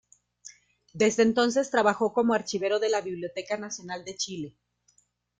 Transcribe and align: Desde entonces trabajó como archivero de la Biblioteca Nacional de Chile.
Desde 0.93 1.21
entonces 1.21 1.69
trabajó 1.69 2.11
como 2.11 2.33
archivero 2.33 2.79
de 2.79 2.89
la 2.89 3.01
Biblioteca 3.01 3.55
Nacional 3.55 4.03
de 4.03 4.15
Chile. 4.17 4.57